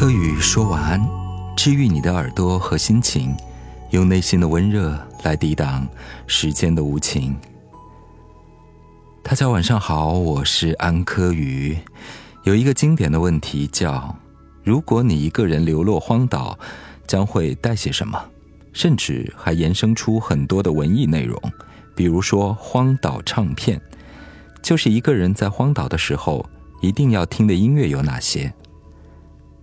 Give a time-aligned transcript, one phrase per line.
[0.00, 1.06] 柯宇说晚安，
[1.54, 3.36] 治愈你的耳朵和心情，
[3.90, 5.86] 用内心的温热来抵挡
[6.26, 7.36] 时间的无情。
[9.22, 11.76] 大家晚上好，我是安柯宇。
[12.44, 14.16] 有一个经典的问题叫：
[14.64, 16.58] 如果你一个人流落荒岛，
[17.06, 18.18] 将会带些什么？
[18.72, 21.38] 甚至还延伸出很多的文艺内容，
[21.94, 23.78] 比如说荒岛唱片，
[24.62, 26.48] 就是一个人在荒岛的时候
[26.80, 28.50] 一定要听的音乐有哪些？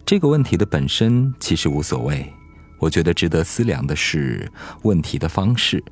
[0.08, 2.26] 这个问题的本身其实无所谓，
[2.80, 4.50] 我觉得值得思量的是
[4.84, 5.84] 问题的方式。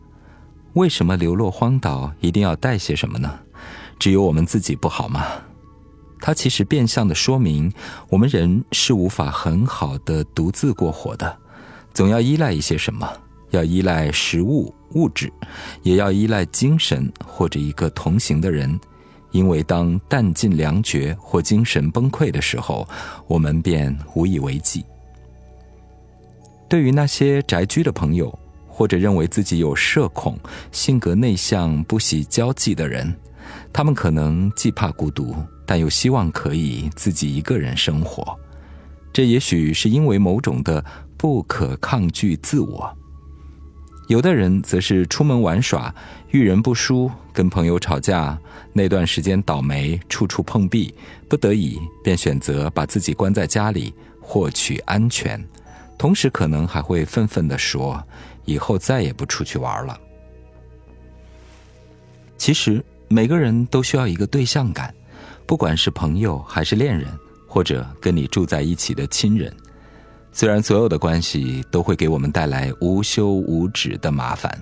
[0.75, 3.37] 为什么流落荒岛一定要带些什么呢？
[3.99, 5.25] 只有我们自己不好吗？
[6.21, 7.69] 它其实变相的说明，
[8.07, 11.37] 我们人是无法很好的独自过活的，
[11.93, 13.05] 总要依赖一些什么，
[13.49, 15.29] 要依赖食物、物质，
[15.83, 18.79] 也要依赖精神或者一个同行的人。
[19.35, 22.87] 因为当弹尽粮绝或精神崩溃的时候，
[23.27, 24.85] 我们便无以为继。
[26.69, 28.33] 对于那些宅居的朋友，
[28.65, 30.39] 或者认为自己有社恐、
[30.71, 33.13] 性格内向、不喜交际的人，
[33.73, 38.39] 他们可能既怕孤独，但又希望可以自己一个人生活。
[39.11, 40.83] 这也许是因为某种的
[41.17, 42.97] 不可抗拒自我。
[44.07, 45.93] 有的人则是出门玩耍，
[46.29, 48.37] 遇人不淑，跟朋友吵架，
[48.71, 50.93] 那段时间倒霉，处处碰壁，
[51.27, 55.43] 不得已便选择把自己关在家里，获取安全，
[55.97, 58.03] 同时可能还会愤愤地说
[58.45, 59.99] ：“以后再也不出去玩了。”
[62.37, 64.93] 其实每个人都需要一个对象感，
[65.47, 67.07] 不管是朋友还是恋人，
[67.47, 69.51] 或者跟你住在一起的亲人。
[70.37, 74.53] 虽然所有的关系都会给我们带来无休无止的麻烦，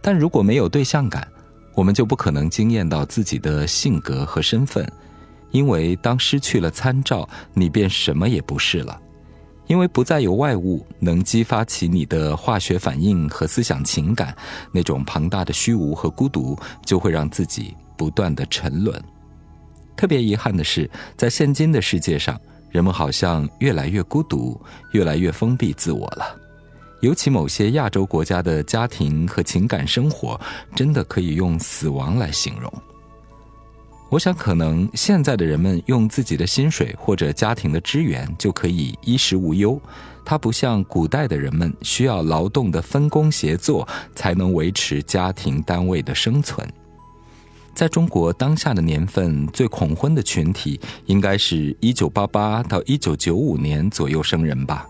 [0.00, 1.28] 但如果没有对象感，
[1.74, 4.90] 我们就不可能惊艳到自己的性格和身份。
[5.50, 8.98] 因为当失去了参照，你便什么也不是了。
[9.66, 14.34] 因为不再有外物能激发起你的化学反应和思想情感，
[14.72, 18.98] 那种庞大的虚无和孤独就会让自己不断的沉沦。
[19.94, 22.40] 特别遗憾的是，在现今的世界上。
[22.72, 24.60] 人们好像越来越孤独，
[24.92, 26.36] 越来越封闭自我了。
[27.02, 30.40] 尤其某些亚洲国家的家庭和情感生活，
[30.74, 32.72] 真的可以用死亡来形容。
[34.08, 39.80] 我想，可能现在的人们用自己的薪水或者家庭的支援就可以衣食无忧，
[40.24, 46.66] 它不像古代的人们需要劳动的分工协作才能维持家庭单位的生存。
[47.74, 54.86] 在中国当下的年份，最恐婚的群体应该是一九八八到一九九五年左右生人吧，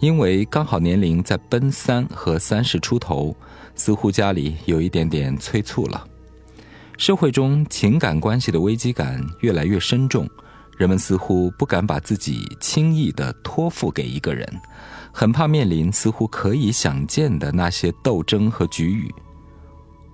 [0.00, 3.34] 因为刚好年龄在奔三和三十出头，
[3.74, 6.06] 似乎家里有一点点催促了。
[6.98, 10.28] 社会中情感关系的危机感越来越深重，
[10.76, 14.46] 人们似乎不敢把自己轻易的托付给一个人，
[15.12, 19.14] 很怕面临似乎可以想见的那些斗争和局域，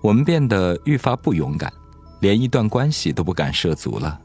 [0.03, 1.73] 我们变得愈发不勇敢。
[2.23, 4.19] 连一段关系都不敢涉足了，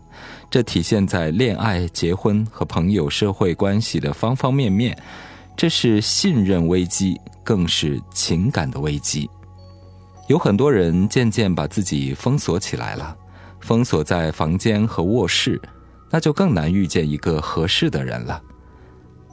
[0.51, 4.95] 这体现在恋爱、结婚和朋友、社会关系的方方面面。
[5.55, 9.27] 这是信任危机，更是情感的危机。
[10.27, 13.17] 有很多人渐渐把自己封锁起来了，
[13.61, 15.59] 封锁在房间和卧室，
[16.11, 18.39] 那就更难遇见一个合适的人了。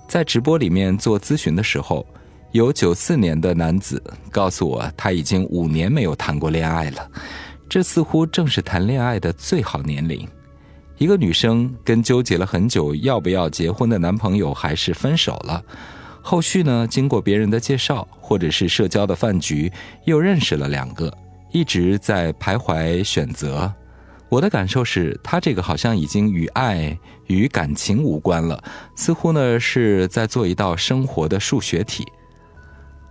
[0.08, 2.06] 在直播里面做咨询的时候，
[2.52, 7.10] 有九四年的男子告诉我，他已经五年没有谈过恋爱了。
[7.74, 10.28] 这似乎正是谈恋爱的最好年龄。
[10.96, 15.60] 一个女生跟纠结了很久要不要结婚的男朋友还是分手了。
[16.22, 19.72] 后续呢，经过别人的介绍或者是社交的饭局，
[20.04, 21.12] 又认识了两个，
[21.50, 23.74] 一直在徘徊选择。
[24.28, 26.96] 我的感受是，她这个好像已经与爱
[27.26, 28.62] 与感情无关了，
[28.94, 32.06] 似乎呢是在做一道生活的数学题。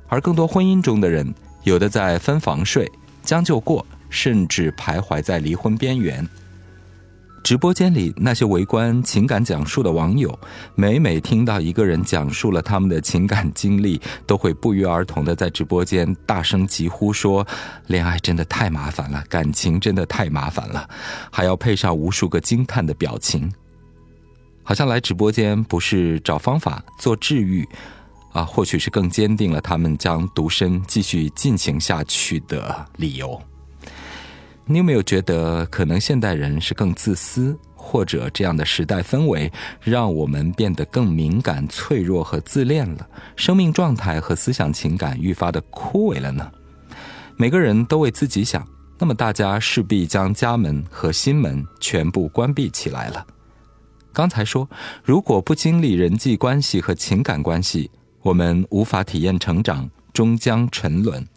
[0.07, 2.89] 而更多婚姻中的人，有的在分房睡，
[3.23, 3.85] 将就过。
[4.13, 6.25] 甚至徘徊在离婚边缘。
[7.43, 10.39] 直播间里那些围观情感讲述的网友，
[10.75, 17.45] 每每听到一个人讲述了他们的情感经历，都会不约而同的在直播间大声疾呼说
[17.87, 20.89] ：“恋爱真的太麻烦了，感情真的太麻烦了。”
[21.29, 23.51] 还要配上无数个惊叹的表情，
[24.63, 27.67] 好像来直播间不是找方法做治愈，
[28.31, 33.41] 啊，或许是更坚定了他们将独身继续进行下去的理由。
[34.65, 39.51] 你有没有觉得，可能现代人是更自私，或者这样的时代氛围
[39.81, 43.05] 让我们变得更敏感、脆弱和自恋了？
[43.35, 46.49] 生命状态和思想情感愈发的枯萎了呢？
[47.35, 48.65] 每个人都为自己想，
[48.97, 53.25] 那么大家势必将家门和心门全部关闭起来了。
[54.13, 54.69] 刚才说，
[55.03, 61.27] 如果不经历人际关系和情感关系，我们无法体验成长，终将沉沦。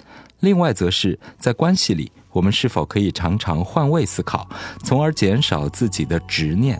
[0.41, 4.47] 另外，则是在关系里，我们是否可以常常换位思考，
[4.85, 6.79] 从而减少自己的执念？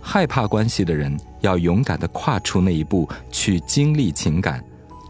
[0.00, 4.58] 害怕关系的人，要勇敢地跨出那一步去经历情感；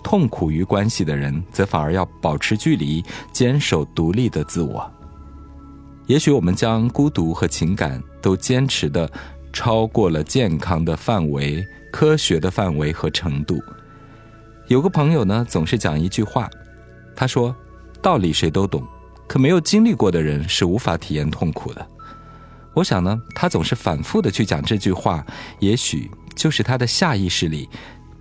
[0.03, 3.01] 痛苦于关系的人，则反而要保持距离，
[3.31, 4.91] 坚守独立的自我。
[6.09, 9.09] 也许我们将孤独和情感都坚持的。
[9.53, 13.61] 超过了健康的范围、科学的范围和程度。
[14.69, 16.49] 有个朋友呢，总是讲一句话，
[17.17, 17.53] 他说
[18.01, 18.81] ：“道理谁都懂，
[19.31, 21.87] 可没有经历过的人是无法体验痛苦的。”
[22.75, 25.25] 我想呢，他总是反复的去讲这句话，
[25.61, 27.69] 也许就是他的下意识里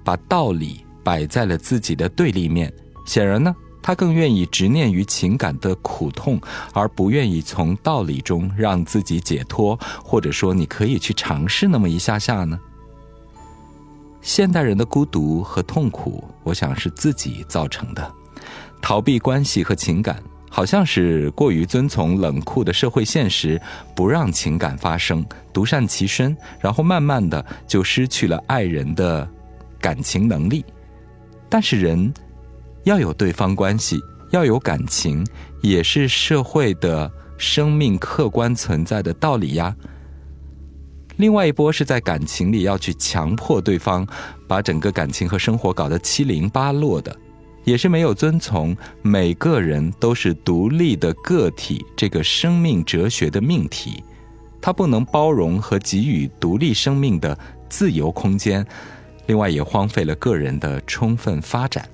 [0.04, 2.72] 把道理摆在了自己的对立面。
[3.08, 3.56] 显然呢。
[3.82, 6.40] 他更愿意执念于情感的苦痛，
[6.74, 12.60] 而不愿意从道理中让自己解脱，或者说，你可以去尝试那么一下下呢？
[14.22, 18.14] 现代人的孤独和痛苦，我想是自己造成的。
[18.82, 23.62] 逃避关系和情感，好像是过于遵从冷酷的社会现实，
[23.96, 29.30] 不让情感发生，独善其身，然后慢慢的就失去了爱人的
[29.80, 30.66] 感情能力。
[31.50, 32.14] 但是人。
[32.86, 34.00] 要有对方关系，
[34.32, 35.24] 要有感情，
[35.62, 39.76] 也是社会的生命客观存在的道理呀。
[41.18, 44.08] 另外一波是在感情里要去强迫对方
[44.48, 47.16] 把整个感情和生活搞得七零八落的，
[47.70, 54.04] 也是没有遵从每个人都是独立的个体这个生命哲学的命题，
[54.60, 57.38] 它不能包容和给予独立生命的
[57.70, 58.66] 自由空间，
[59.28, 61.88] 另外也荒废了个人的充分发展。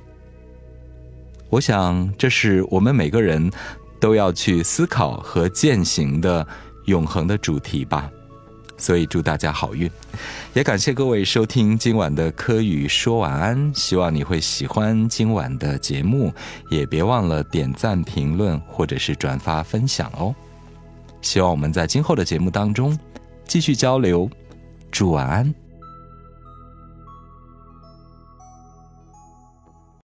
[1.49, 3.51] 我想，这是我们每个人
[3.99, 6.47] 都要去思考和践行的
[6.85, 8.09] 永恒的主题吧。
[8.77, 9.89] 所以，祝大家好运，
[10.53, 13.71] 也感谢各位收听今晚的科语说晚安。
[13.73, 16.33] 希望你会喜欢今晚的节目，
[16.69, 20.35] 也别忘了点赞、评论或者是转发分享哦。
[21.21, 22.97] 希望我们在今后的节目当中
[23.47, 24.29] 继续交流。
[24.91, 25.64] 祝晚安。